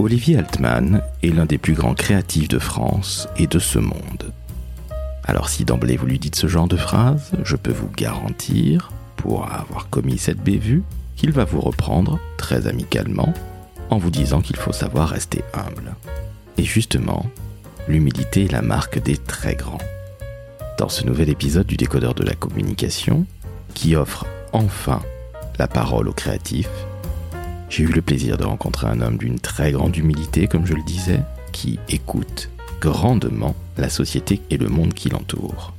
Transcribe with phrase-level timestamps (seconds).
[0.00, 4.32] Olivier Altman est l'un des plus grands créatifs de France et de ce monde.
[5.24, 9.50] Alors si d'emblée vous lui dites ce genre de phrase, je peux vous garantir, pour
[9.52, 10.84] avoir commis cette bévue,
[11.16, 13.34] qu'il va vous reprendre très amicalement
[13.90, 15.96] en vous disant qu'il faut savoir rester humble.
[16.58, 17.26] Et justement,
[17.88, 19.78] l'humilité est la marque des très grands.
[20.78, 23.26] Dans ce nouvel épisode du décodeur de la communication,
[23.74, 25.02] qui offre enfin
[25.58, 26.70] la parole aux créatifs,
[27.68, 30.82] j'ai eu le plaisir de rencontrer un homme d'une très grande humilité, comme je le
[30.82, 31.20] disais,
[31.52, 35.74] qui écoute grandement la société et le monde qui l'entoure.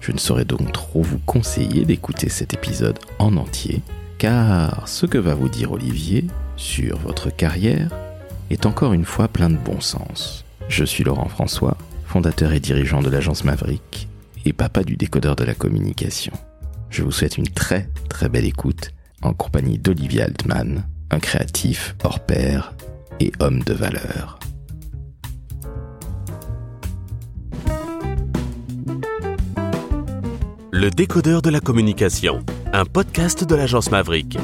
[0.00, 3.82] Je ne saurais donc trop vous conseiller d'écouter cet épisode en entier,
[4.18, 7.90] car ce que va vous dire Olivier sur votre carrière
[8.50, 10.44] est encore une fois plein de bon sens.
[10.68, 14.08] Je suis Laurent François, fondateur et dirigeant de l'agence Maverick
[14.44, 16.32] et papa du décodeur de la communication.
[16.90, 18.90] Je vous souhaite une très très belle écoute
[19.22, 22.74] en compagnie d'Olivier Altman, un créatif hors pair
[23.20, 24.38] et homme de valeur.
[30.72, 34.38] Le décodeur de la communication, un podcast de l'agence Maverick.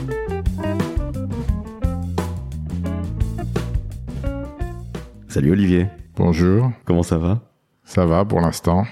[5.28, 7.40] Salut Olivier, Bonjour, comment ça va?
[7.84, 8.84] Ça va pour l'instant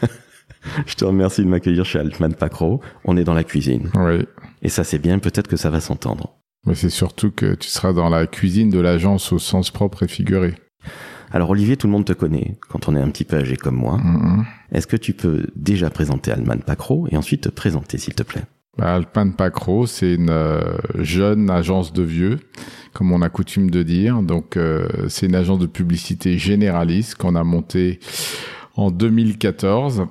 [0.86, 2.80] Je te remercie de m'accueillir chez Altman Pacro.
[3.04, 3.90] On est dans la cuisine.
[3.96, 4.24] Oui,
[4.62, 6.41] Et ça c'est bien, peut-être que ça va s'entendre.
[6.66, 10.08] Mais c'est surtout que tu seras dans la cuisine de l'agence au sens propre et
[10.08, 10.54] figuré.
[11.30, 13.76] Alors Olivier, tout le monde te connaît quand on est un petit peu âgé comme
[13.76, 13.98] moi.
[13.98, 14.44] Mhm.
[14.70, 18.44] Est-ce que tu peux déjà présenter Altman Pacro et ensuite te présenter s'il te plaît?
[18.78, 22.40] Bah, Alpine Pacro, c'est une euh, jeune agence de vieux,
[22.94, 24.22] comme on a coutume de dire.
[24.22, 28.00] Donc, euh, c'est une agence de publicité généraliste qu'on a montée
[28.74, 30.06] en 2014,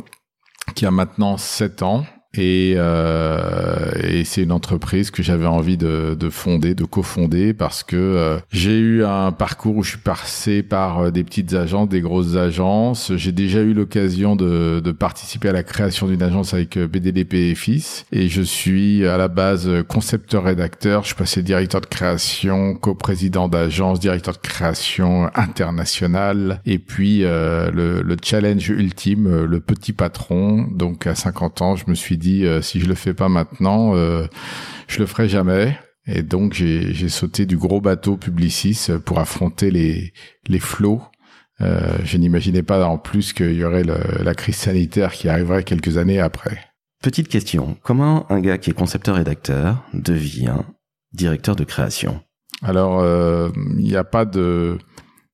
[0.75, 2.05] qui a maintenant 7 ans.
[2.37, 7.83] Et, euh, et c'est une entreprise que j'avais envie de, de fonder, de cofonder, parce
[7.83, 11.89] que euh, j'ai eu un parcours où je suis passé par euh, des petites agences,
[11.89, 13.11] des grosses agences.
[13.15, 17.33] J'ai déjà eu l'occasion de, de participer à la création d'une agence avec euh, BDDP
[17.33, 18.05] et Fils.
[18.11, 21.01] Et je suis à la base euh, concepteur-rédacteur.
[21.01, 26.61] Je suis passé directeur de création, coprésident d'agence, directeur de création international.
[26.65, 30.67] Et puis euh, le, le challenge ultime, le petit patron.
[30.71, 33.95] Donc à 50 ans, je me suis dit, euh, si je le fais pas maintenant,
[33.95, 34.25] euh,
[34.87, 35.77] je le ferai jamais.
[36.07, 40.13] Et donc j'ai sauté du gros bateau Publicis pour affronter les
[40.47, 41.01] les flots.
[41.61, 45.63] Euh, je n'imaginais pas en plus qu'il y aurait le- la crise sanitaire qui arriverait
[45.63, 46.57] quelques années après.
[47.03, 50.57] Petite question, comment un gars qui est concepteur-rédacteur devient
[51.13, 52.21] directeur de création?
[52.63, 54.77] Alors, euh, il n'y a pas de, euh,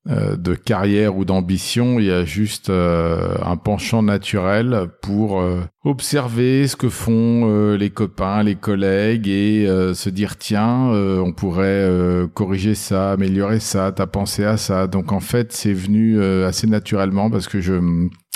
[0.07, 6.67] de carrière ou d'ambition, il y a juste euh, un penchant naturel pour euh, observer
[6.67, 11.33] ce que font euh, les copains, les collègues et euh, se dire tiens, euh, on
[11.33, 14.87] pourrait euh, corriger ça, améliorer ça, t'as pensé à ça.
[14.87, 17.73] Donc en fait, c'est venu euh, assez naturellement parce que je,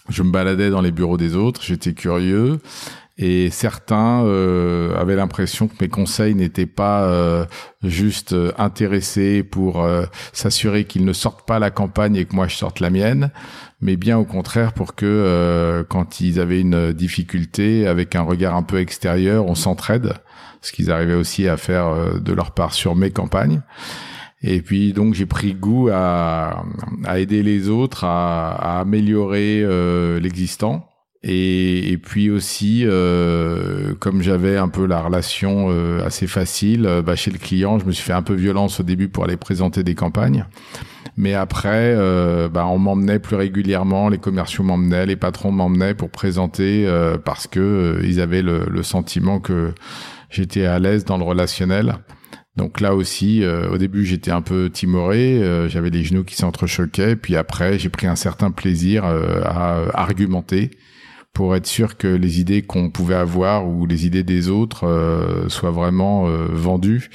[0.10, 2.60] je me baladais dans les bureaux des autres, j'étais curieux.
[3.24, 7.46] Et certains euh, avaient l'impression que mes conseils n'étaient pas euh,
[7.84, 12.48] juste euh, intéressés pour euh, s'assurer qu'ils ne sortent pas la campagne et que moi
[12.48, 13.30] je sorte la mienne,
[13.80, 18.56] mais bien au contraire pour que euh, quand ils avaient une difficulté, avec un regard
[18.56, 20.14] un peu extérieur, on s'entraide,
[20.62, 23.62] ce qu'ils arrivaient aussi à faire euh, de leur part sur mes campagnes.
[24.42, 26.66] Et puis donc j'ai pris goût à,
[27.06, 29.64] à aider les autres à, à améliorer
[30.20, 30.91] l'existant.
[31.24, 37.02] Et, et puis aussi, euh, comme j'avais un peu la relation euh, assez facile, euh,
[37.04, 39.38] bah, chez le client, je me suis fait un peu violence au début pour aller
[39.38, 40.46] présenter des campagnes.
[41.18, 46.10] Mais après, euh, bah, on m'emmenait plus régulièrement, les commerciaux m'emmenaient, les patrons m'emmenaient pour
[46.10, 49.74] présenter euh, parce que ils avaient le, le sentiment que
[50.32, 51.98] j'étais à l'aise dans le relationnel.
[52.58, 56.36] Donc là aussi, euh, au début, j'étais un peu timoré, euh, j'avais les genoux qui
[56.36, 60.72] s'entrechoquaient, puis après, j'ai pris un certain plaisir euh, à argumenter
[61.34, 65.50] pour être sûr que les idées qu'on pouvait avoir ou les idées des autres euh,
[65.50, 67.10] soient vraiment euh, vendues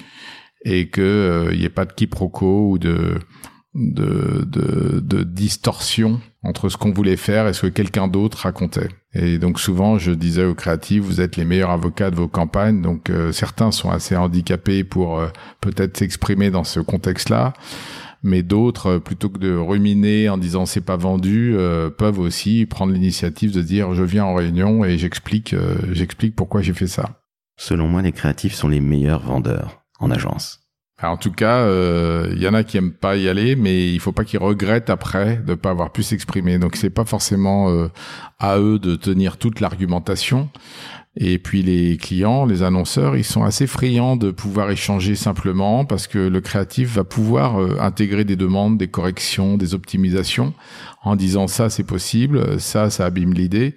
[0.64, 3.18] et que il n'y ait pas de quiproquo ou de
[3.76, 8.88] de, de, de distorsion entre ce qu'on voulait faire et ce que quelqu'un d'autre racontait.
[9.12, 12.80] Et donc souvent, je disais aux créatifs, vous êtes les meilleurs avocats de vos campagnes.
[12.80, 15.28] Donc euh, certains sont assez handicapés pour euh,
[15.60, 17.52] peut-être s'exprimer dans ce contexte-là,
[18.22, 22.66] mais d'autres, euh, plutôt que de ruminer en disant c'est pas vendu, euh, peuvent aussi
[22.66, 26.86] prendre l'initiative de dire je viens en réunion et j'explique, euh, j'explique pourquoi j'ai fait
[26.86, 27.22] ça.
[27.58, 30.66] Selon moi, les créatifs sont les meilleurs vendeurs en agence.
[30.98, 33.92] Alors, en tout cas, euh, il y en a qui aiment pas y aller, mais
[33.92, 36.58] il faut pas qu'ils regrettent après de pas avoir pu s'exprimer.
[36.58, 37.88] Donc c'est pas forcément euh,
[38.38, 40.48] à eux de tenir toute l'argumentation,
[41.18, 46.06] Et puis les clients, les annonceurs, ils sont assez friands de pouvoir échanger simplement parce
[46.06, 50.52] que le créatif va pouvoir euh, intégrer des demandes, des corrections, des optimisations
[51.02, 53.74] en disant ça c'est possible, ça ça abîme l'idée.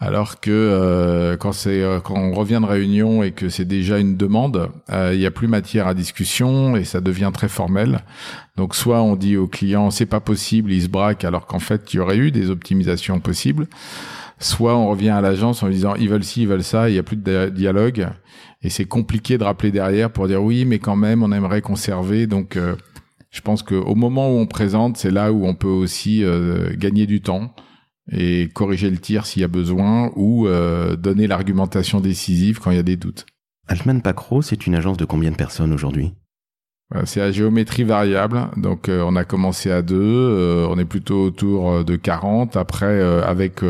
[0.00, 3.98] Alors que euh, quand c'est euh, quand on revient de réunion et que c'est déjà
[4.00, 8.00] une demande, il n'y a plus matière à discussion et ça devient très formel.
[8.56, 11.94] Donc soit on dit au client c'est pas possible, il se braque alors qu'en fait
[11.94, 13.68] il y aurait eu des optimisations possibles
[14.38, 16.98] soit on revient à l'agence en disant ils veulent ci, ils veulent ça, il n'y
[16.98, 18.08] a plus de dialogue
[18.64, 22.26] et c'est compliqué de rappeler derrière pour dire oui, mais quand même on aimerait conserver.
[22.26, 22.74] Donc euh,
[23.30, 27.06] je pense qu'au moment où on présente, c'est là où on peut aussi euh, gagner
[27.06, 27.54] du temps
[28.10, 32.76] et corriger le tir s'il y a besoin ou euh, donner l'argumentation décisive quand il
[32.78, 33.26] y a des doutes.
[33.68, 36.14] Altman Pacro, c'est une agence de combien de personnes aujourd'hui?
[37.06, 41.96] C'est à géométrie variable, donc on a commencé à deux, on est plutôt autour de
[41.96, 42.56] 40.
[42.56, 43.62] Après, avec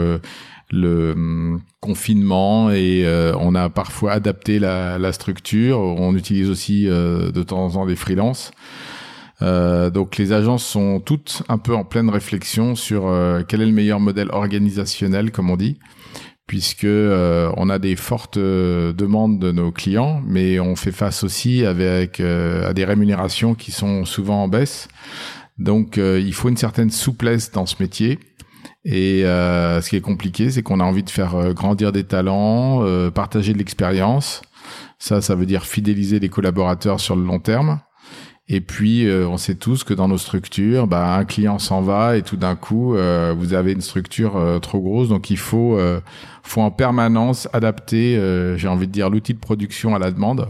[0.75, 5.79] le hum, confinement et euh, on a parfois adapté la, structure.
[5.79, 8.51] On utilise aussi euh, de temps en temps des freelances.
[9.43, 13.03] Euh, donc les agences sont toutes un peu en pleine réflexion sur
[13.49, 15.79] quel est le meilleur modèle organisationnel, comme on dit,
[16.47, 22.21] puisque on a des fortes demandes de nos clients, mais on fait face aussi avec
[22.21, 24.89] à des rémunérations qui sont souvent en baisse.
[25.59, 28.19] Donc il faut une certaine souplesse dans ce métier.
[28.85, 32.05] Et euh, ce qui est compliqué, c'est qu'on a envie de faire euh, grandir des
[32.05, 34.43] talents, euh, partager de l'expérience.
[34.99, 37.81] Ça, ça veut dire fidéliser les collaborateurs sur le long terme.
[38.47, 42.23] Et puis, on sait tous que dans nos structures, bah, un client s'en va et
[42.23, 45.09] tout d'un coup, vous avez une structure trop grosse.
[45.09, 45.79] Donc, il faut,
[46.43, 48.21] faut en permanence adapter,
[48.59, 50.47] j'ai envie de dire, l'outil de production à la demande.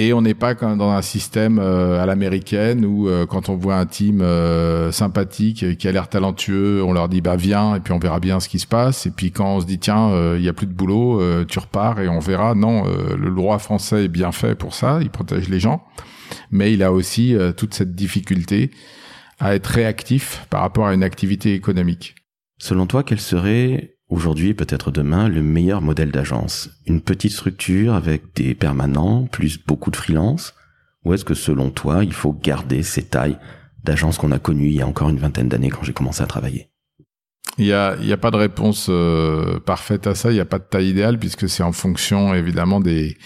[0.00, 3.56] Et on n'est pas comme dans un système euh, à l'américaine où euh, quand on
[3.56, 7.80] voit un team euh, sympathique qui a l'air talentueux, on leur dit bah viens et
[7.80, 9.06] puis on verra bien ce qui se passe.
[9.06, 12.00] Et puis quand on se dit tiens il y a plus de boulot, tu repars
[12.00, 12.54] et on verra.
[12.54, 15.84] Non, le droit français est bien fait pour ça, il protège les gens,
[16.52, 18.70] mais il a aussi toute cette difficulté
[19.40, 22.14] à être réactif par rapport à une activité économique.
[22.58, 26.70] Selon toi, quel serait aujourd'hui, peut-être demain, le meilleur modèle d'agence.
[26.86, 30.54] Une petite structure avec des permanents, plus beaucoup de freelance
[31.04, 33.38] Ou est-ce que selon toi, il faut garder ces tailles
[33.84, 36.26] d'agence qu'on a connues il y a encore une vingtaine d'années quand j'ai commencé à
[36.26, 36.70] travailler?
[37.56, 40.44] Il n'y a, y a pas de réponse euh, parfaite à ça, il n'y a
[40.44, 43.16] pas de taille idéale puisque c'est en fonction évidemment des,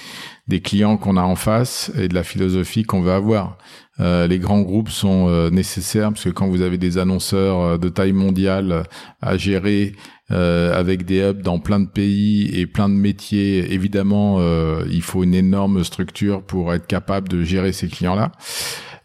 [0.49, 3.58] des clients qu'on a en face et de la philosophie qu'on veut avoir.
[4.00, 7.78] Euh, les grands groupes sont euh, nécessaires parce que quand vous avez des annonceurs euh,
[7.78, 8.84] de taille mondiale
[9.20, 9.94] à gérer
[10.30, 14.40] avec des hubs dans plein de pays et plein de métiers, évidemment,
[14.86, 18.32] il faut une énorme structure pour être capable de gérer ces clients-là.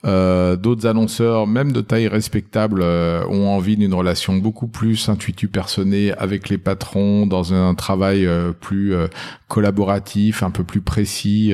[0.06, 5.48] Euh, d'autres annonceurs, même de taille respectable, euh, ont envie d'une relation beaucoup plus intuitu
[5.48, 8.94] personnée avec les patrons, dans un travail euh, plus
[9.48, 11.54] collaboratif, un peu plus précis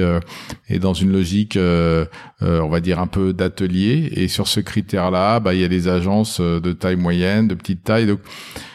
[0.69, 4.12] et dans une logique, on va dire un peu d'atelier.
[4.16, 7.84] Et sur ce critère-là, bah, il y a des agences de taille moyenne, de petite
[7.84, 8.07] taille.
[8.07, 8.19] Donc,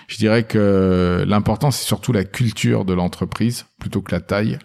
[0.06, 4.59] je dirais que l'important, c'est surtout la culture de l'entreprise plutôt que la taille.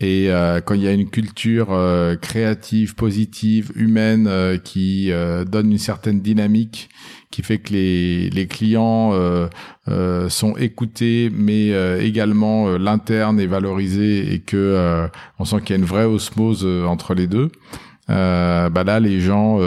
[0.00, 5.10] Et euh, quand il y a une culture euh, créative, positive, humaine, euh, qui
[5.46, 6.88] donne une certaine dynamique,
[7.30, 9.12] qui fait que les, les clients
[10.28, 11.68] sont écoutés, mais
[12.00, 15.08] également l'interne est valorisé et que
[15.38, 17.50] on sent qu'il y a une vraie osmose entre les deux.
[18.08, 19.60] bah là, les gens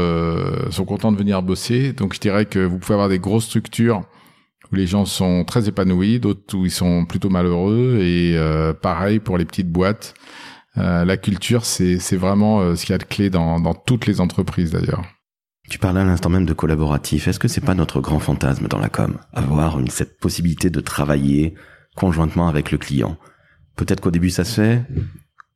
[0.72, 1.94] sont contents de venir bosser.
[1.94, 4.04] Donc, je dirais que vous pouvez avoir des grosses structures
[4.74, 9.20] où les gens sont très épanouis, d'autres où ils sont plutôt malheureux, et euh, pareil
[9.20, 10.16] pour les petites boîtes.
[10.78, 14.08] Euh, la culture, c'est vraiment euh, ce qu'il y a de clé dans, dans toutes
[14.08, 15.04] les entreprises d'ailleurs.
[15.70, 17.28] Tu parlais à l'instant même de collaboratif.
[17.28, 21.54] Est-ce que c'est pas notre grand fantasme dans la com, avoir cette possibilité de travailler
[21.96, 23.18] conjointement avec le client?
[23.76, 24.82] Peut-être qu'au début ça se fait,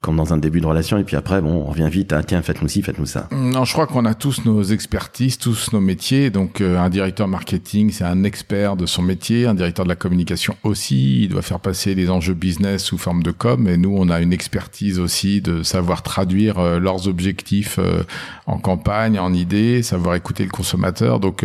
[0.02, 2.44] comme dans un début de relation et puis après bon on revient vite à tiens
[2.44, 3.28] faites-nous ci faites-nous ça.
[3.32, 6.30] Non je crois qu'on a tous nos expertises tous nos métiers.
[6.30, 9.96] Donc euh, un directeur marketing c'est un expert de son métier un directeur de la
[9.96, 11.24] communication aussi.
[11.24, 13.68] Il doit faire passer les enjeux business sous forme de com.
[13.68, 18.04] Et nous on a une expertise aussi de savoir traduire euh, leurs objectifs euh,
[18.46, 21.20] en campagne en idées savoir écouter le consommateur.
[21.20, 21.44] Donc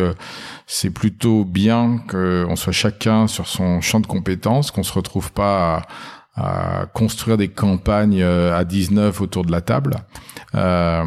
[0.67, 5.77] c'est plutôt bien qu'on soit chacun sur son champ de compétences qu'on se retrouve pas
[5.77, 5.83] à
[6.35, 9.97] à construire des campagnes euh, à 19 autour de la table.
[10.55, 11.05] Euh,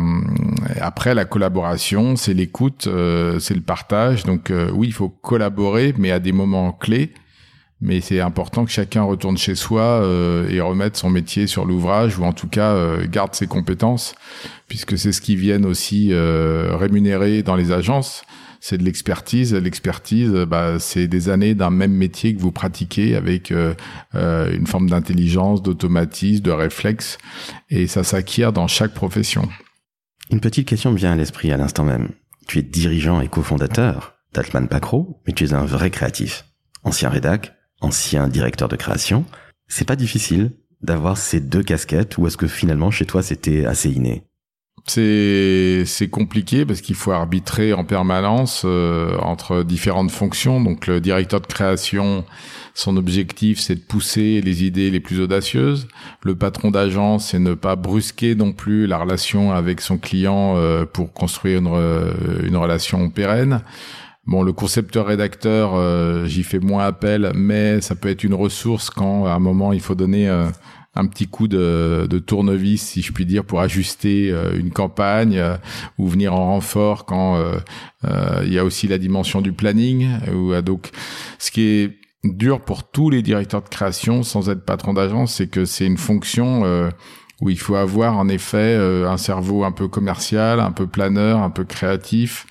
[0.81, 4.23] après, la collaboration, c'est l'écoute, euh, c'est le partage.
[4.23, 7.13] Donc euh, oui, il faut collaborer, mais à des moments clés.
[7.81, 10.01] Mais c'est important que chacun retourne chez soi
[10.49, 12.73] et remette son métier sur l'ouvrage, ou en tout cas
[13.05, 14.15] garde ses compétences,
[14.69, 18.23] puisque c'est ce qui viennent aussi rémunérer dans les agences
[18.67, 19.53] c'est de l'expertise.
[19.53, 23.75] L'expertise, bah, c'est des années d'un même métier que vous pratiquez avec euh,
[24.15, 27.19] euh, une forme d'intelligence, d'automatisme, de réflexe,
[27.69, 29.47] et ça s'acquiert dans chaque profession.
[30.31, 32.09] Une petite question me vient à l'esprit à l'instant même.
[32.47, 36.45] Tu es dirigeant et cofondateur d'Altman Pacro, mais tu es un vrai créatif.
[36.83, 39.25] Ancien rédac, ancien directeur de création.
[39.67, 43.91] C'est pas difficile d'avoir ces deux casquettes ou est-ce que finalement chez toi c'était assez
[43.91, 44.23] inné?
[44.87, 50.61] C'est compliqué parce qu'il faut arbitrer en permanence euh, entre différentes fonctions.
[50.61, 52.23] Donc le directeur de création,
[52.73, 55.87] son objectif c'est de pousser les idées les plus audacieuses.
[56.23, 60.85] Le patron d'agence c'est ne pas brusquer non plus la relation avec son client euh,
[60.85, 63.61] pour construire une, une relation pérenne.
[64.27, 68.89] Bon, le concepteur rédacteur, euh, j'y fais moins appel, mais ça peut être une ressource
[68.89, 70.27] quand à un moment il faut donner
[70.95, 75.37] un petit coup de, de, tournevis, si je puis dire, pour ajuster euh, une campagne
[75.37, 75.57] euh,
[75.97, 80.07] ou venir en renfort quand euh, il y a aussi la dimension du planning.
[80.33, 80.91] Ou, donc,
[81.37, 85.47] ce qui est dur pour tous les directeurs de création, sans être patron d'agence, c'est
[85.47, 86.63] que c'est une fonction
[87.41, 91.49] où il faut avoir en effet un cerveau un peu commercial, un peu planeur, un
[91.49, 92.45] peu créatif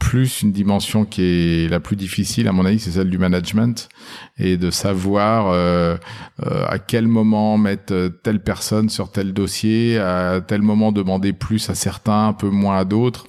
[0.00, 3.88] plus une dimension qui est la plus difficile à mon avis, c'est celle du management
[4.38, 5.96] et de savoir euh,
[6.44, 11.70] euh, à quel moment mettre telle personne sur tel dossier, à tel moment demander plus
[11.70, 13.26] à certains, un peu moins à d'autres.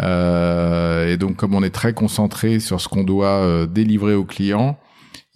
[0.00, 4.78] Euh, et donc comme on est très concentré sur ce qu'on doit délivrer aux clients,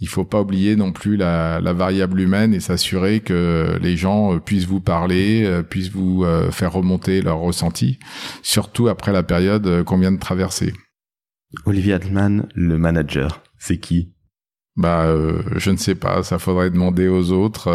[0.02, 4.35] il faut pas oublier non plus la, la variable humaine et s'assurer que les gens
[4.35, 8.00] euh, puissent vous parler, euh, puissent vous euh, faire remonter leurs ressentis,
[8.42, 10.73] surtout après la période qu'on vient de traverser.
[11.66, 14.12] Olivier Altman, le manager, c'est qui?
[14.75, 15.06] Bah,
[15.56, 16.23] je ne sais pas.
[16.23, 17.68] Ça faudrait demander aux autres.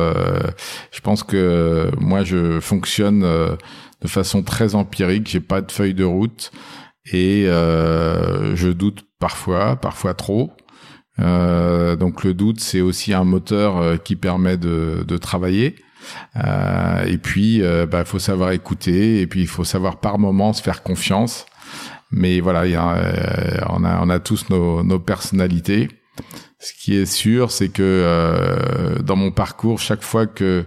[0.92, 5.30] je pense que moi, je fonctionne de façon très empirique.
[5.30, 6.52] J'ai pas de feuille de route
[7.14, 10.52] et je doute parfois, parfois trop.
[11.20, 15.76] Euh, donc le doute, c'est aussi un moteur euh, qui permet de, de travailler.
[16.38, 20.54] Euh, et puis, il bah, faut savoir écouter, et puis il faut savoir par moment
[20.54, 21.46] se faire confiance.
[22.12, 25.90] Mais voilà, y a, on, a, on a tous nos, nos personnalités.
[26.60, 30.66] Ce qui est sûr, c'est que dans mon parcours, chaque fois que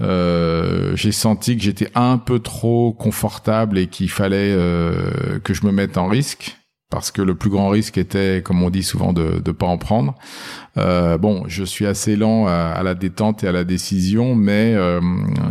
[0.00, 5.64] euh, j'ai senti que j'étais un peu trop confortable et qu'il fallait euh, que je
[5.66, 6.56] me mette en risque,
[6.94, 9.78] parce que le plus grand risque était, comme on dit souvent, de ne pas en
[9.78, 10.14] prendre.
[10.78, 15.00] Euh, bon, je suis assez lent à, la détente et à la décision, mais euh,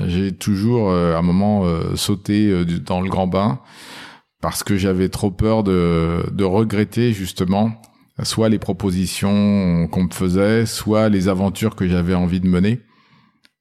[0.08, 3.60] j'ai toujours euh, à un moment sauté dans le grand bain
[4.40, 7.74] parce que j'avais trop peur de, regretter justement
[8.24, 12.80] soit les propositions qu'on me faisait, soit les aventures que j'avais envie de mener.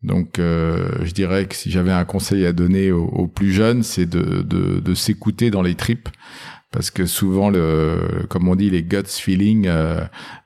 [0.04, 4.94] Donc, je dirais que si j'avais un conseil à donner aux, plus jeunes, c'est de
[4.94, 6.08] s'écouter dans les tripes,
[6.72, 10.00] parce que souvent le comme on dit les guts feeling euh,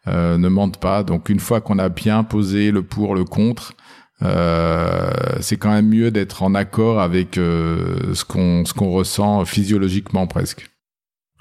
[0.09, 1.03] euh, ne mentent pas.
[1.03, 3.75] Donc une fois qu'on a bien posé le pour le contre
[4.23, 9.45] euh, c'est quand même mieux d'être en accord avec euh, ce qu'on ce qu'on ressent
[9.45, 10.69] physiologiquement presque.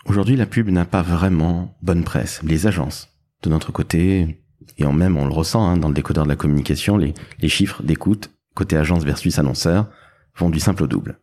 [0.05, 2.41] Aujourd'hui la pub n'a pas vraiment bonne presse.
[2.43, 3.09] Les agences
[3.43, 4.43] de notre côté
[4.77, 7.49] et en même on le ressent hein, dans le décodeur de la communication les les
[7.49, 9.87] chiffres d'écoute côté agence versus annonceur
[10.37, 11.19] vont du simple au double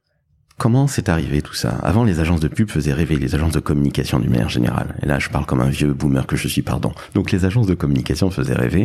[0.62, 1.70] Comment c'est arrivé tout ça?
[1.82, 4.94] Avant, les agences de pub faisaient rêver les agences de communication du manière générale.
[5.02, 6.92] Et là, je parle comme un vieux boomer que je suis, pardon.
[7.14, 8.84] Donc les agences de communication faisaient rêver.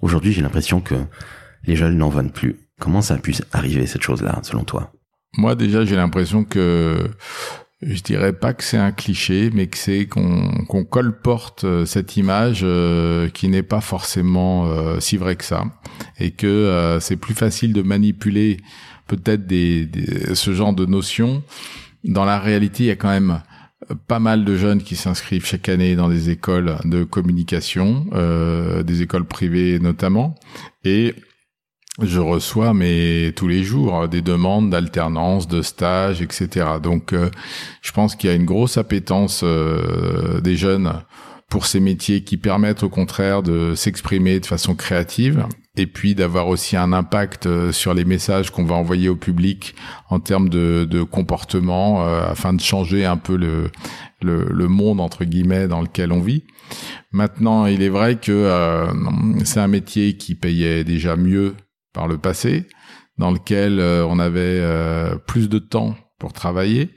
[0.00, 0.94] Aujourd'hui, j'ai l'impression que
[1.64, 2.56] les jeunes n'en veulent plus.
[2.80, 4.94] Comment ça a pu arriver, cette chose-là, selon toi?
[5.36, 7.10] Moi, déjà, j'ai l'impression que
[7.82, 12.16] je dirais pas que c'est un cliché, mais que c'est qu'on qu'on colporte euh, cette
[12.16, 15.64] image euh, qui n'est pas forcément euh, si vraie que ça,
[16.18, 18.58] et que c'est plus facile de manipuler
[19.16, 19.88] peut-être des,
[20.34, 21.42] ce genre de notions.
[22.04, 23.40] Dans la réalité, il y a quand même
[24.06, 29.02] pas mal de jeunes qui s'inscrivent chaque année dans des écoles de communication, euh, des
[29.02, 30.36] écoles privées notamment,
[30.84, 31.14] et
[32.00, 36.66] je reçois mais tous les jours des demandes d'alternance, de stage, etc.
[36.82, 37.30] Donc, euh,
[37.82, 40.92] je pense qu'il y a une grosse appétence euh, des jeunes
[41.50, 45.44] pour ces métiers qui permettent au contraire de s'exprimer de façon créative
[45.76, 49.74] et puis d'avoir aussi un impact euh, sur les messages qu'on va envoyer au public
[50.08, 53.70] en termes de, de comportement euh, afin de changer un peu le,
[54.22, 56.44] le, le, monde entre guillemets dans lequel on vit.
[57.12, 58.86] Maintenant, il est vrai que euh,
[59.44, 61.54] c'est un métier qui payait déjà mieux
[61.92, 62.66] par le passé,
[63.18, 64.64] dans lequel on avait
[65.26, 66.90] plus de temps pour travailler,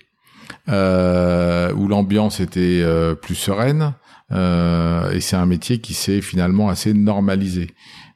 [0.67, 2.85] où l'ambiance était
[3.19, 3.95] plus sereine,
[4.33, 7.67] et c'est un métier qui s'est finalement assez normalisé.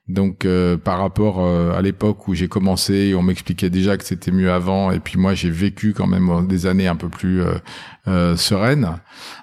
[0.07, 4.31] Donc euh, par rapport euh, à l'époque où j'ai commencé, on m'expliquait déjà que c'était
[4.31, 7.41] mieux avant, et puis moi j'ai vécu quand même des années un peu plus
[8.05, 8.97] sereines.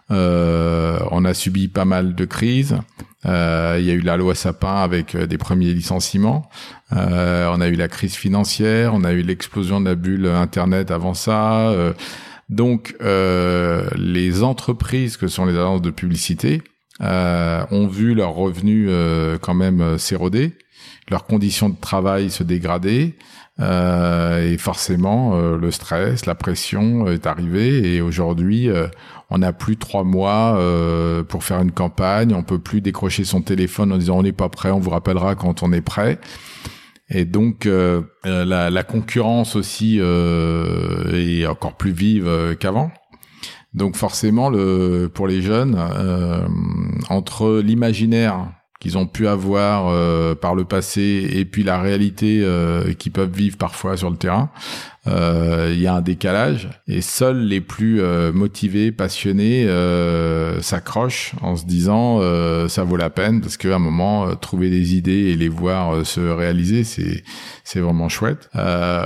[0.08, 2.78] on a subi pas mal de crises.
[3.26, 3.30] Il
[3.84, 6.48] y a eu la loi Sapin avec des premiers licenciements.
[6.90, 8.94] on a eu la crise financière.
[8.94, 11.74] On a eu l'explosion de la bulle Internet avant ça.
[12.48, 16.62] Donc les entreprises que sont les agences de publicité
[17.00, 20.52] euh, ont vu leurs revenus euh, quand même euh, s'éroder,
[21.08, 23.16] leurs conditions de travail se dégrader,
[23.60, 27.94] euh, et forcément le stress, la pression est arrivé.
[27.94, 28.68] Et aujourd'hui,
[29.30, 30.58] on n'a plus trois mois
[31.28, 32.34] pour faire une campagne.
[32.34, 35.36] On peut plus décrocher son téléphone en disant on n'est pas prêt, on vous rappellera
[35.36, 36.18] quand on est prêt.
[37.10, 42.90] Et donc la, la, concurrence aussi est encore plus vive qu'avant.
[43.74, 46.46] Donc forcément, le, pour les jeunes, euh,
[47.10, 52.92] entre l'imaginaire qu'ils ont pu avoir euh, par le passé et puis la réalité euh,
[52.92, 54.50] qu'ils peuvent vivre parfois sur le terrain,
[55.06, 58.00] il y a un décalage et seuls les plus
[58.32, 59.68] motivés, passionnés
[60.62, 62.20] s'accrochent en se disant
[62.68, 66.20] ça vaut la peine parce qu'à un moment trouver des idées et les voir se
[66.20, 67.22] réaliser c'est
[67.64, 68.48] c'est vraiment chouette.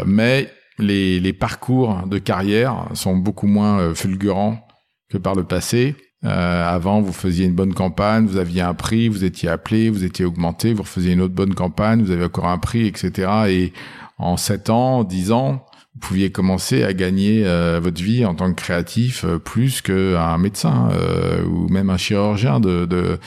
[0.06, 0.48] mais
[0.78, 4.66] les, les, parcours de carrière sont beaucoup moins euh, fulgurants
[5.10, 5.96] que par le passé.
[6.25, 10.04] Euh, avant, vous faisiez une bonne campagne, vous aviez un prix, vous étiez appelé, vous
[10.04, 13.30] étiez augmenté, vous refaisiez une autre bonne campagne, vous avez encore un prix, etc.
[13.48, 13.72] Et
[14.18, 18.52] en sept ans, dix ans, vous pouviez commencer à gagner euh, votre vie en tant
[18.52, 23.18] que créatif euh, plus qu'un médecin euh, ou même un chirurgien de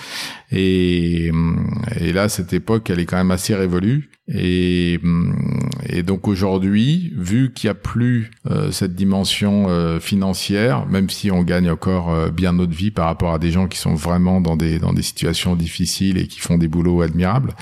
[0.52, 1.32] et,
[2.00, 5.00] et là cette époque elle est quand même assez révolue et,
[5.90, 8.32] et donc aujourd'hui vu qu'il n'y a plus
[8.72, 9.68] cette dimension
[10.00, 13.78] financière même si on gagne encore bien notre vie par rapport à des gens qui
[13.78, 17.54] sont vraiment dans des dans des situations difficiles et qui font des boulots admirables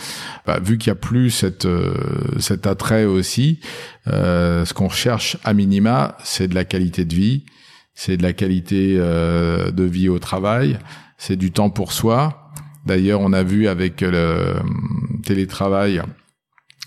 [0.45, 1.67] bah, vu qu'il n'y a plus cette
[2.39, 3.59] cet attrait aussi
[4.07, 7.45] euh, ce qu'on recherche à minima, c'est de la qualité de vie,
[7.93, 10.79] c'est de la qualité euh, de vie au travail,
[11.17, 12.38] c'est du temps pour soi.
[12.89, 14.53] D'ailleurs, on a vu avec le euh,
[15.23, 16.01] télétravail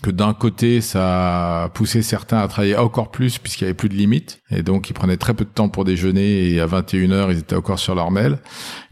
[0.03, 3.87] que d'un côté, ça a poussé certains à travailler encore plus puisqu'il y avait plus
[3.87, 4.41] de limites.
[4.51, 7.55] Et donc, ils prenaient très peu de temps pour déjeuner et à 21h, ils étaient
[7.55, 8.37] encore sur leur mail.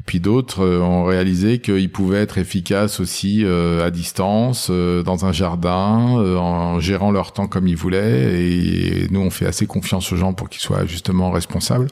[0.05, 5.25] Puis d'autres euh, ont réalisé qu'ils pouvaient être efficaces aussi euh, à distance, euh, dans
[5.25, 8.41] un jardin, en gérant leur temps comme ils voulaient.
[8.41, 11.87] Et nous, on fait assez confiance aux gens pour qu'ils soient justement responsables.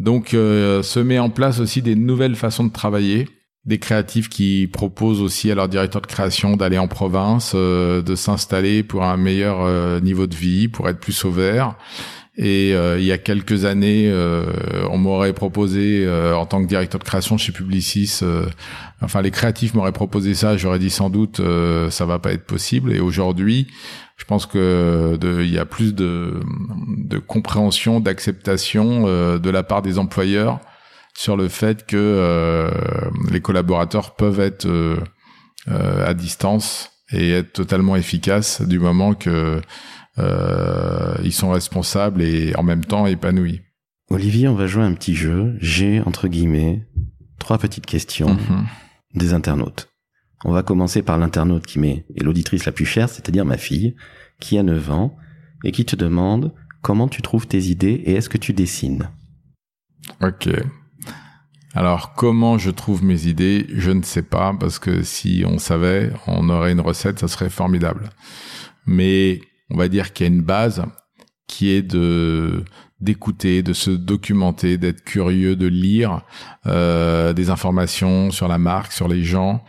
[0.00, 3.28] Donc, se met en place aussi des nouvelles façons de travailler
[3.68, 8.14] des créatifs qui proposent aussi à leur directeur de création d'aller en province, euh, de
[8.14, 11.74] s'installer pour un meilleur euh, niveau de vie, pour être plus au vert.
[12.38, 14.10] Et euh, il y a quelques années,
[14.90, 18.20] on m'aurait proposé en tant que directeur de création chez Publicis,
[19.02, 21.42] enfin les créatifs m'auraient proposé ça, j'aurais dit sans doute
[21.90, 22.92] ça va pas être possible.
[22.92, 23.66] Et aujourd'hui,
[24.16, 26.40] je pense que il y a plus de,
[26.96, 29.02] de compréhension, d'acceptation
[29.36, 30.60] de la part des employeurs
[31.18, 32.70] sur le fait que euh,
[33.32, 35.00] les collaborateurs peuvent être euh,
[35.66, 39.60] euh, à distance et être totalement efficaces du moment que
[41.22, 43.60] ils sont responsables et en même temps épanouis.
[44.10, 45.56] Olivier, on va jouer un petit jeu.
[45.60, 46.86] J'ai entre guillemets
[47.38, 48.66] trois petites questions mhm.
[49.14, 49.88] des internautes.
[50.44, 53.94] On va commencer par l'internaute qui m'est et l'auditrice la plus chère, c'est-à-dire ma fille,
[54.40, 55.16] qui a 9 ans
[55.64, 56.52] et qui te demande
[56.82, 59.10] comment tu trouves tes idées et est-ce que tu dessines?
[60.20, 60.48] Ok.
[61.74, 66.10] Alors comment je trouve mes idées, je ne sais pas parce que si on savait,
[66.26, 68.10] on aurait une recette, ça serait formidable.
[68.86, 70.84] Mais on va dire qu'il y a une base
[71.46, 72.64] qui est de
[73.00, 76.22] d'écouter, de se documenter, d'être curieux, de lire
[76.66, 79.62] euh, des informations sur la marque, sur les gens,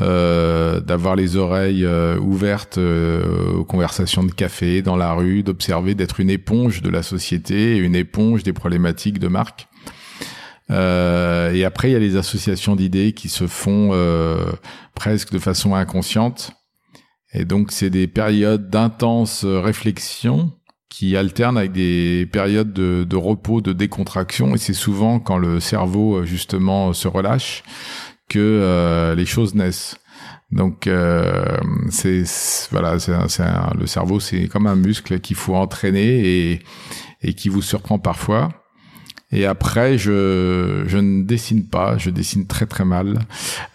[0.00, 6.20] euh, d'avoir les oreilles euh, ouvertes aux conversations de café dans la rue, d'observer, d'être
[6.20, 9.66] une éponge de la société, une éponge des problématiques de marque.
[10.70, 14.44] Euh, et après, il y a les associations d'idées qui se font euh,
[14.94, 16.52] presque de façon inconsciente.
[17.32, 20.52] Et donc, c'est des périodes d'intense réflexion
[20.88, 24.54] qui alternent avec des périodes de, de repos, de décontraction.
[24.54, 27.64] Et c'est souvent quand le cerveau, justement, se relâche
[28.28, 29.96] que euh, les choses naissent.
[30.50, 31.58] Donc euh,
[31.90, 32.22] c'est
[32.70, 33.12] voilà, c'est
[33.76, 36.62] le cerveau, c'est comme un muscle qu'il faut entraîner et,
[37.22, 38.50] et qui vous surprend parfois.
[39.34, 43.18] Et après, je, je ne dessine pas, je dessine très très mal.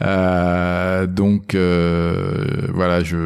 [0.01, 3.17] Euh, donc euh, voilà, je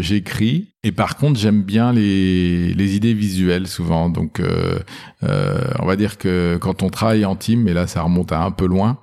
[0.00, 0.72] j'écris.
[0.82, 4.08] Et par contre, j'aime bien les, les idées visuelles souvent.
[4.08, 4.80] Donc euh,
[5.22, 8.40] euh, on va dire que quand on travaille en team, et là ça remonte à
[8.42, 8.98] un peu loin,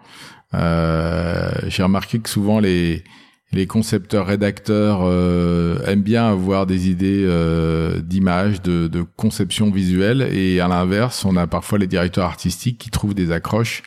[0.53, 3.05] euh, j'ai remarqué que souvent les
[3.53, 10.27] les concepteurs rédacteurs euh, aiment bien avoir des idées euh, d'image, de, de, conception visuelle,
[10.31, 13.83] et à l'inverse, on a parfois les directeurs artistiques qui trouvent des accroches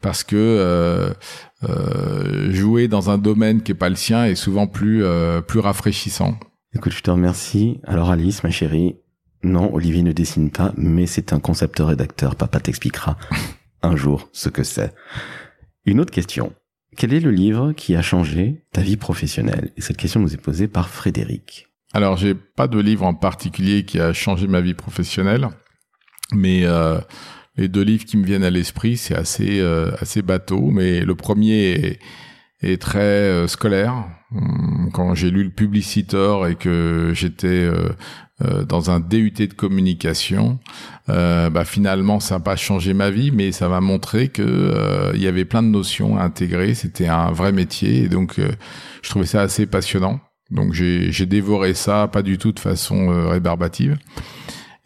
[0.00, 1.12] parce que euh,
[1.64, 5.58] euh jouer dans un domaine qui est pas le sien est souvent plus euh, plus
[5.58, 6.38] rafraîchissant.
[6.74, 7.80] Écoute, je te remercie.
[7.84, 8.96] Alors Alice, ma chérie,
[9.42, 12.36] non, Olivier ne dessine pas, mais c'est un concepteur rédacteur.
[12.36, 13.16] Papa t'expliquera
[13.82, 14.94] un jour ce que c'est.
[15.84, 16.52] Une autre question.
[16.98, 19.70] Quel est le livre qui a changé ta vie professionnelle?
[19.76, 21.68] Et cette question nous est posée par Frédéric.
[21.92, 25.46] Alors, j'ai pas de livre en particulier qui a changé ma vie professionnelle,
[26.34, 26.98] mais euh,
[27.56, 29.92] les deux livres qui me viennent à l'esprit, c'est assez euh,
[30.24, 30.70] bateau.
[30.72, 32.00] Mais le premier est,
[32.62, 34.04] est très euh, scolaire.
[34.34, 37.88] Hum, quand j'ai lu le Publicitor et que j'étais euh,
[38.44, 40.60] euh, dans un DUT de communication,
[41.08, 45.10] euh, bah finalement ça n'a pas changé ma vie, mais ça m'a montré que euh,
[45.16, 46.74] il y avait plein de notions à intégrer.
[46.74, 48.40] C'était un vrai métier et donc
[49.02, 50.20] je trouvais ça assez passionnant.
[50.52, 53.98] Donc j'ai dévoré ça, pas du tout de façon rébarbative.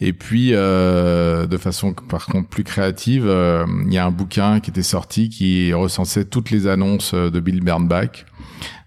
[0.00, 3.24] Et puis, de façon par contre plus créative,
[3.86, 7.60] il y a un bouquin qui était sorti qui recensait toutes les annonces de Bill
[7.60, 8.24] Bernbach.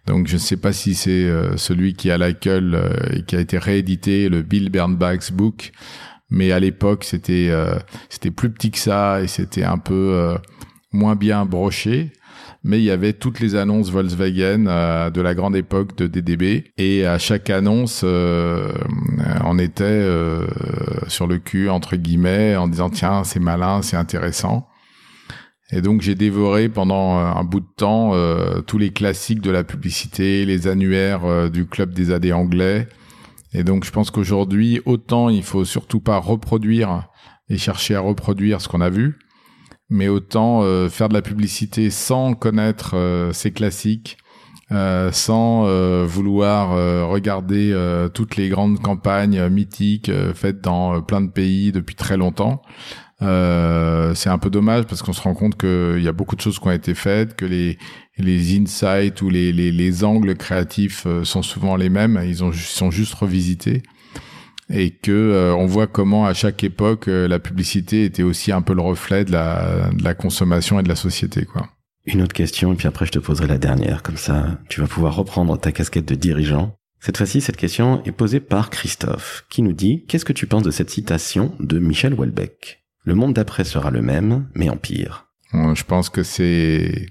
[0.05, 3.23] Donc je ne sais pas si c'est euh, celui qui a la gueule euh, et
[3.23, 5.71] qui a été réédité, le Bill Bernbach's Book,
[6.29, 7.77] mais à l'époque c'était euh,
[8.09, 10.35] c'était plus petit que ça et c'était un peu
[10.91, 12.11] moins bien broché.
[12.67, 14.63] Mais il y avait toutes les annonces Volkswagen
[15.13, 20.03] de la grande époque de DDB et à chaque annonce on était
[21.07, 24.67] sur le cul entre guillemets en disant tiens c'est malin c'est intéressant
[25.71, 29.49] et donc j'ai dévoré pendant euh, un bout de temps euh, tous les classiques de
[29.49, 32.87] la publicité, les annuaires euh, du club des AD anglais.
[33.53, 37.07] Et donc je pense qu'aujourd'hui, autant il faut surtout pas reproduire
[37.49, 39.17] et chercher à reproduire ce qu'on a vu,
[39.89, 44.17] mais autant faire de la publicité sans connaître ces classiques,
[44.71, 46.71] sans vouloir
[47.07, 47.73] regarder
[48.13, 52.61] toutes les grandes campagnes mythiques faites dans plein de pays depuis très longtemps.
[53.25, 56.41] Euh, c'est un peu dommage parce qu'on se rend compte qu'il y a beaucoup de
[56.41, 57.77] choses qui ont été faites, que les,
[58.19, 62.91] insights ou les, les, les angles créatifs euh, sont souvent les mêmes, ils ont, sont
[62.91, 63.83] juste revisités
[64.67, 68.73] et que euh, on voit comment à chaque époque la publicité était aussi un peu
[68.73, 71.45] le reflet de la, consommation et de la société.
[72.05, 74.87] Une autre question et puis après je te poserai la dernière comme ça tu vas
[74.87, 76.75] pouvoir reprendre ta casquette de dirigeant.
[76.99, 80.63] Cette fois-ci cette question est posée par Christophe qui nous dit qu'est-ce que tu penses
[80.63, 82.84] de cette citation de Michel Houellebecq?
[83.05, 85.27] Le monde d'après sera le même, mais en pire.
[85.53, 87.05] Je pense que c'est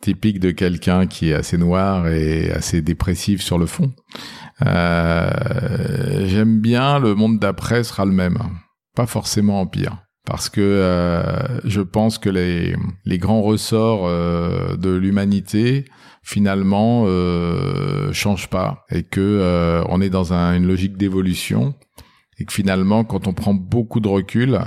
[0.00, 3.92] typique de quelqu'un qui est assez noir et assez dépressif sur le fond.
[4.64, 8.38] Euh, J'aime bien le monde d'après sera le même,
[8.94, 9.98] pas forcément en pire.
[10.24, 15.84] Parce que euh, je pense que les, les grands ressorts euh, de l'humanité
[16.22, 21.74] finalement euh, changent pas et que euh, on est dans un, une logique d'évolution
[22.38, 24.60] et que finalement quand on prend beaucoup de recul,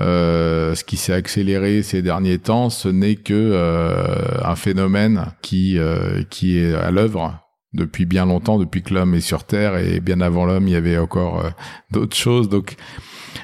[0.00, 4.04] euh, ce qui s'est accéléré ces derniers temps, ce n'est que euh,
[4.44, 7.40] un phénomène qui euh, qui est à l'œuvre
[7.72, 10.76] depuis bien longtemps, depuis que l'homme est sur Terre et bien avant l'homme, il y
[10.76, 11.44] avait encore
[11.90, 12.48] d'autres choses.
[12.48, 12.76] Donc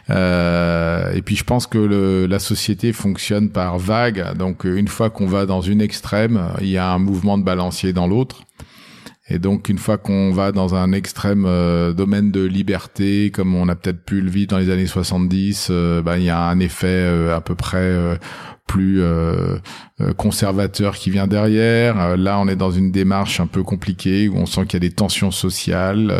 [0.08, 4.34] et puis je pense que la société fonctionne par vagues.
[4.36, 7.92] Donc une fois qu'on va dans une extrême, il y a un mouvement de balancier
[7.92, 8.44] dans l'autre.
[9.28, 13.68] Et donc une fois qu'on va dans un extrême euh, domaine de liberté, comme on
[13.68, 16.60] a peut-être pu le vivre dans les années 70, euh, bah, il y a un
[16.60, 17.94] effet euh, à peu près
[18.66, 19.02] plus
[20.16, 22.16] conservateur qui vient derrière.
[22.16, 24.88] là, on est dans une démarche un peu compliquée où on sent qu'il y a
[24.88, 26.12] des tensions sociales,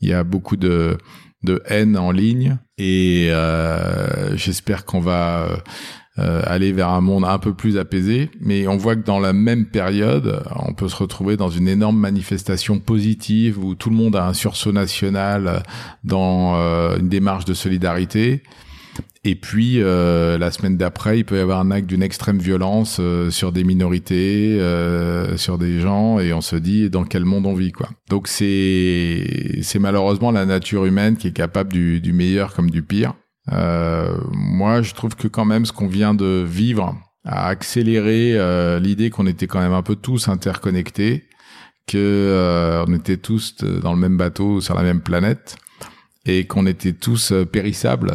[0.00, 0.98] il y a beaucoup de,
[1.42, 3.30] de haine en ligne, et
[4.34, 5.48] j'espère qu'on va
[6.18, 8.30] euh, aller vers un monde un peu plus apaisé.
[8.40, 11.98] Mais on voit que dans la même période, on peut se retrouver dans une énorme
[11.98, 15.62] manifestation positive où tout le monde a un sursaut national
[16.04, 18.42] dans euh, une démarche de solidarité.
[19.24, 22.98] Et puis euh, la semaine d'après, il peut y avoir un acte d'une extrême violence
[23.28, 24.58] sur des minorités,
[25.36, 27.90] sur des gens, et on se dit dans quel monde on vit quoi.
[28.08, 32.82] Donc c'est c'est malheureusement la nature humaine qui est capable du, du meilleur comme du
[32.82, 33.14] pire.
[33.52, 38.78] Euh, moi, je trouve que quand même ce qu'on vient de vivre a accéléré euh,
[38.78, 41.28] l'idée qu'on était quand même un peu tous interconnectés,
[41.86, 45.56] que euh, on était tous dans le même bateau sur la même planète
[46.24, 48.14] et qu'on était tous périssables.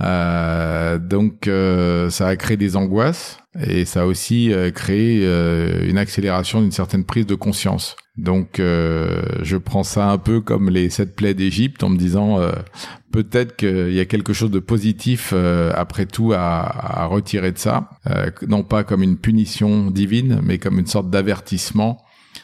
[0.00, 1.50] donc,
[2.10, 5.24] ça a créé des angoisses et ça a aussi créé
[5.88, 7.96] une accélération d'une certaine prise de conscience.
[8.20, 12.38] Donc euh, je prends ça un peu comme les sept plaies d'Égypte en me disant
[12.38, 12.52] euh,
[13.12, 17.90] peut-être qu'il y a quelque chose de positif euh, après tout à, retirer de ça,
[18.46, 22.02] non pas comme une punition divine, mais comme une sorte d'avertissement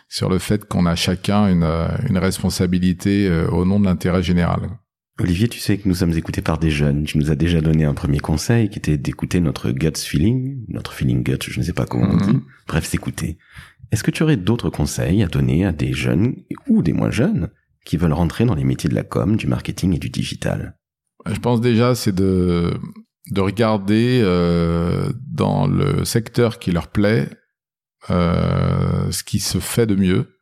[0.09, 4.71] sur le fait qu'on a chacun une responsabilité au nom de l'intérêt général.
[5.19, 7.05] Olivier, tu sais que nous sommes écoutés par des jeunes.
[7.05, 10.93] Tu nous as déjà donné un premier conseil qui était d'écouter notre gut feeling, notre
[10.93, 12.35] feeling gut, je ne sais pas comment on dit.
[12.35, 12.43] Mhm.
[12.69, 13.39] Bref, s'écouter.
[13.91, 16.35] Est-ce que tu aurais d'autres conseils à donner à des jeunes
[16.69, 17.49] ou des moins jeunes
[17.87, 20.77] qui veulent rentrer dans les métiers de la com, du marketing et du digital?
[21.25, 22.75] Je pense déjà c'est de
[23.33, 27.29] de regarder euh, dans le secteur qui leur plaît
[28.11, 30.36] euh, ce qui se fait de mieux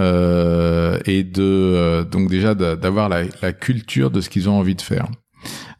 [0.00, 4.82] euh, et de euh, donc déjà d'avoir la, culture de ce qu'ils ont envie de
[4.82, 5.06] faire,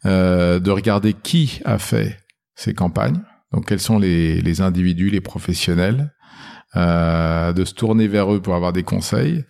[0.06, 2.18] euh, de regarder qui a fait
[2.54, 3.20] ces campagnes,
[3.52, 6.12] donc quels sont les, les individus, les professionnels,
[6.76, 9.44] de se tourner vers eux pour avoir des conseils,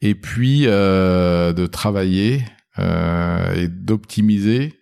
[0.00, 2.44] et puis de travailler
[2.78, 4.74] et d'optimiser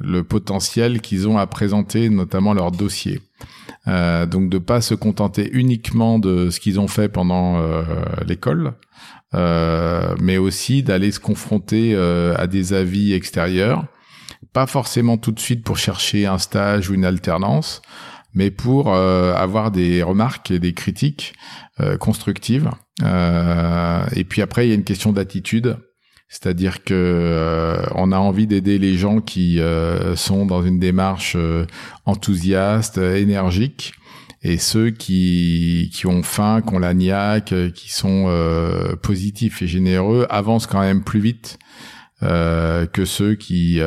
[0.00, 3.20] le potentiel qu'ils ont à présenter, notamment leur dossier.
[3.86, 7.82] Euh, donc de pas se contenter uniquement de ce qu'ils ont fait pendant euh,
[8.26, 8.72] l'école,
[9.34, 13.84] euh, mais aussi d'aller se confronter à des avis extérieurs,
[14.52, 17.82] pas forcément tout de suite pour chercher un stage ou une alternance,
[18.32, 21.34] mais pour avoir des remarques et des critiques
[22.00, 22.70] constructives.
[23.02, 25.76] et puis après, il y a une question d'attitude.
[26.34, 31.36] C'est-à-dire que euh, on a envie d'aider les gens qui euh, sont dans une démarche
[31.36, 31.64] euh,
[32.06, 33.94] enthousiaste, énergique,
[34.42, 38.28] et ceux qui, qui ont faim, qui ont la niaque, qui sont
[39.00, 41.58] positifs et généreux avancent quand même plus vite
[42.20, 43.80] que ceux qui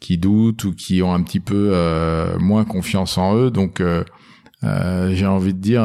[0.00, 1.74] qui doutent ou qui ont un petit peu
[2.38, 3.50] moins confiance en eux.
[3.50, 3.82] Donc
[4.62, 5.82] j'ai envie de dire,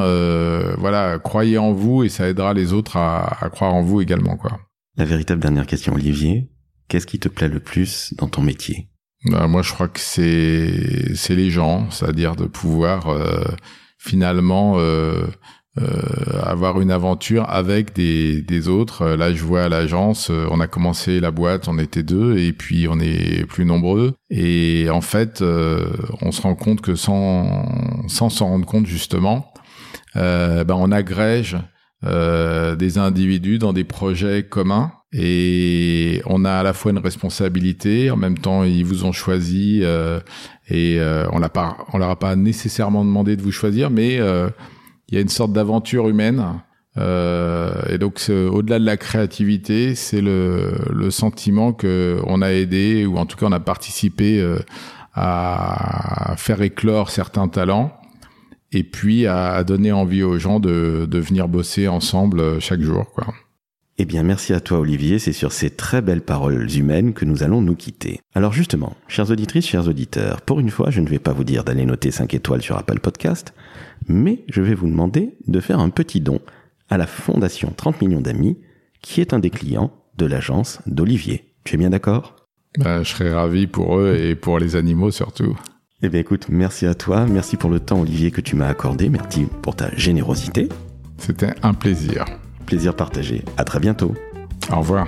[0.77, 4.37] voilà, croyez en vous et ça aidera les autres à, à croire en vous également,
[4.37, 4.57] quoi.
[4.97, 6.49] La véritable dernière question, Olivier,
[6.87, 8.89] qu'est-ce qui te plaît le plus dans ton métier?
[9.25, 13.43] Bah, Moi, je crois que c'est les gens, c'est-à-dire de pouvoir euh,
[13.97, 15.27] finalement euh,
[15.79, 19.07] euh, avoir une aventure avec des, autres.
[19.07, 22.87] Là, je vois à l'agence, on a commencé la boîte, on était deux, et puis
[22.89, 24.15] on est plus nombreux.
[24.29, 29.53] Et en fait, on se rend compte que sans s'en rendre compte justement,
[30.15, 31.57] ben on agrège
[32.03, 34.91] euh, des individus dans des projets communs.
[35.13, 39.81] Et on a à la fois une responsabilité, en même temps ils vous ont choisi
[39.83, 40.21] euh,
[40.69, 44.19] et euh, on l'a pas, on leur a pas nécessairement demandé de vous choisir, mais
[44.19, 44.49] euh,
[45.09, 46.43] il y a une sorte d'aventure humaine.
[46.97, 53.17] et donc au-delà de la créativité, c'est le, le sentiment que on a aidé ou
[53.17, 54.41] en tout cas on a participé
[55.13, 58.00] à faire éclore certains talents
[58.71, 63.11] et puis à, donner envie aux gens de, de venir bosser ensemble euh, chaque jour.
[63.13, 63.33] Quoi.
[63.97, 65.19] Eh bien, merci à toi, Olivier.
[65.19, 68.19] C'est sur ces très belles paroles humaines que nous allons nous quitter.
[68.33, 71.63] Alors, justement, chères auditrices, chers auditeurs, pour une fois, je ne vais pas vous dire
[71.63, 73.53] d'aller noter 5 étoiles sur Apple Podcast,
[74.07, 76.39] mais je vais vous demander de faire un petit don
[76.89, 78.57] à la Fondation 30 millions d'amis,
[79.01, 81.53] qui est un des clients de l'agence d'Olivier.
[81.63, 82.35] Tu es bien d'accord?
[82.79, 85.57] Ben, je serais ravi pour eux et pour les animaux surtout.
[86.03, 89.07] Eh bien écoute, merci à toi, merci pour le temps Olivier que tu m'as accordé,
[89.09, 90.67] merci pour ta générosité.
[91.17, 92.25] C'était un plaisir.
[92.65, 93.43] Plaisir partagé.
[93.57, 94.15] À très bientôt.
[94.71, 95.07] Au revoir.